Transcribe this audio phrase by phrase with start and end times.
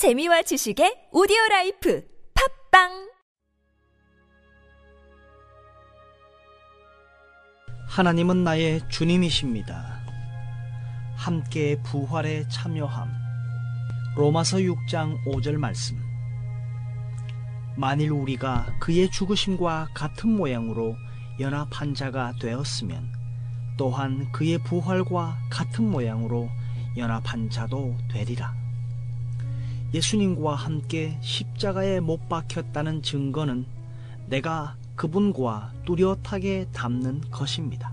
[0.00, 2.02] 재미와 지식의 오디오 life
[2.70, 3.10] 팟빵
[7.86, 10.00] 하나님은 나의 주님이십니다.
[11.16, 13.10] 함께 부활에 참여함.
[14.16, 16.02] 로마서 6장 5절 말씀.
[17.76, 20.96] 만일 우리가 그의 죽으심과 같은 모양으로
[21.38, 23.12] 연합한 자가 되었으면
[23.76, 26.48] 또한 그의 부활과 같은 모양으로
[26.96, 28.69] 연합한 자도 되리라.
[29.92, 33.66] 예수님과 함께 십자가에 못 박혔다는 증거는
[34.26, 37.92] 내가 그분과 뚜렷하게 닮는 것입니다.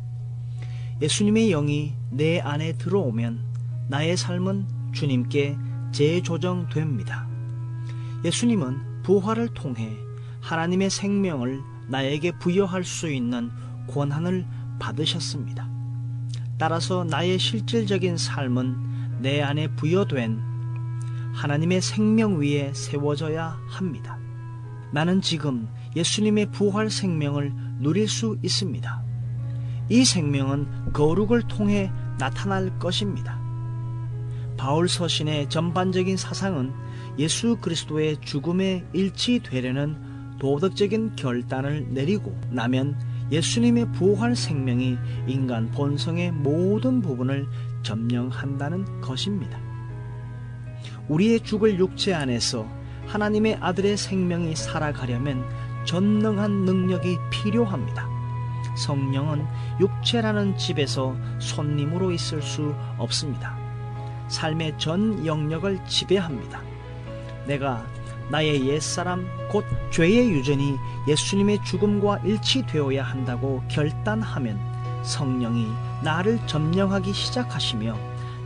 [1.01, 3.39] 예수님의 영이 내 안에 들어오면
[3.87, 5.57] 나의 삶은 주님께
[5.91, 7.27] 재조정됩니다.
[8.25, 9.95] 예수님은 부활을 통해
[10.41, 13.49] 하나님의 생명을 나에게 부여할 수 있는
[13.87, 14.45] 권한을
[14.79, 15.67] 받으셨습니다.
[16.57, 20.56] 따라서 나의 실질적인 삶은 내 안에 부여된
[21.37, 24.17] 하나님의 생명 위에 세워져야 합니다.
[24.91, 29.03] 나는 지금 예수님의 부활 생명을 누릴 수 있습니다.
[29.89, 33.39] 이 생명은 거룩을 통해 나타날 것입니다.
[34.57, 36.73] 바울 서신의 전반적인 사상은
[37.19, 42.99] 예수 그리스도의 죽음에 일치되려는 도덕적인 결단을 내리고 나면
[43.31, 47.47] 예수님의 부활 생명이 인간 본성의 모든 부분을
[47.83, 49.66] 점령한다는 것입니다.
[51.09, 52.67] 우리의 죽을 육체 안에서
[53.07, 55.43] 하나님의 아들의 생명이 살아가려면
[55.85, 58.07] 전능한 능력이 필요합니다.
[58.75, 59.45] 성령은
[59.79, 63.57] 육체라는 집에서 손님으로 있을 수 없습니다.
[64.27, 66.61] 삶의 전 영역을 지배합니다.
[67.45, 67.85] 내가
[68.29, 70.75] 나의 옛사람 곧 죄의 유전이
[71.07, 74.59] 예수님의 죽음과 일치되어야 한다고 결단하면
[75.03, 75.67] 성령이
[76.03, 77.97] 나를 점령하기 시작하시며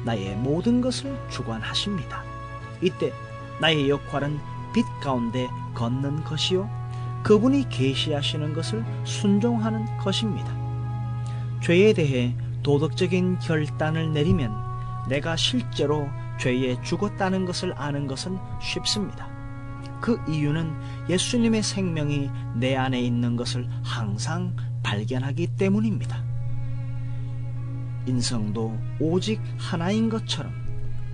[0.06, 2.31] 나의 모든 것을 주관하십니다.
[2.82, 3.14] 이때
[3.60, 4.40] 나의 역할은
[4.74, 6.70] 빛 가운데 걷는 것이요
[7.24, 10.52] 그분이 계시하시는 것을 순종하는 것입니다.
[11.62, 14.52] 죄에 대해 도덕적인 결단을 내리면
[15.08, 16.10] 내가 실제로
[16.40, 19.30] 죄에 죽었다는 것을 아는 것은 쉽습니다.
[20.00, 20.74] 그 이유는
[21.10, 26.24] 예수님의 생명이 내 안에 있는 것을 항상 발견하기 때문입니다.
[28.08, 30.71] 인성도 오직 하나인 것처럼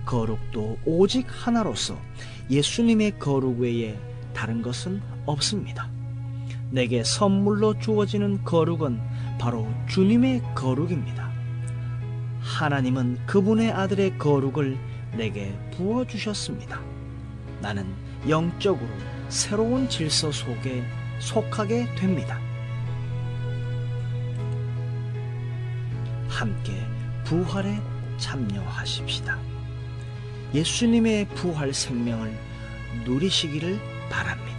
[0.08, 1.94] 거룩도 오직 하나로서
[2.50, 4.00] 예수님의 거룩 외에
[4.32, 5.90] 다른 것은 없습니다.
[6.70, 8.98] 내게 선물로 주어지는 거룩은
[9.38, 11.30] 바로 주님의 거룩입니다.
[12.40, 14.78] 하나님은 그분의 아들의 거룩을
[15.14, 16.80] 내게 부어주셨습니다.
[17.60, 17.86] 나는
[18.26, 18.88] 영적으로
[19.28, 20.84] 새로운 질서 속에
[21.18, 22.40] 속하게 됩니다.
[26.28, 26.72] 함께
[27.24, 27.78] 부활에
[28.16, 29.47] 참여하십시다.
[30.54, 32.32] 예수님의 부활 생명을
[33.04, 33.78] 누리시기를
[34.10, 34.57] 바랍니다.